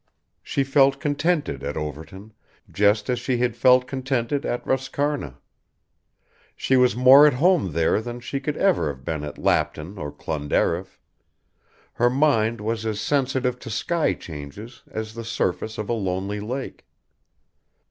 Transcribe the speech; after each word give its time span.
She 0.41 0.63
felt 0.63 0.99
contented 0.99 1.63
at 1.63 1.77
Overton, 1.77 2.33
just 2.71 3.07
as 3.07 3.19
she 3.19 3.37
had 3.37 3.55
felt 3.55 3.85
contented 3.85 4.47
at 4.47 4.65
Roscarna. 4.65 5.35
She 6.55 6.75
was 6.75 6.95
more 6.95 7.27
at 7.27 7.35
home 7.35 7.73
there 7.73 8.01
than 8.01 8.19
she 8.19 8.39
could 8.39 8.57
ever 8.57 8.87
have 8.87 9.05
been 9.05 9.23
at 9.23 9.37
Lapton 9.37 9.99
or 9.99 10.11
Clonderriff; 10.11 10.99
her 11.93 12.09
mind 12.09 12.61
was 12.61 12.83
as 12.83 12.99
sensitive 12.99 13.59
to 13.59 13.69
sky 13.69 14.15
changes 14.15 14.81
as 14.89 15.13
the 15.13 15.23
surface 15.23 15.77
of 15.77 15.87
a 15.87 15.93
lonely 15.93 16.39
lake. 16.39 16.87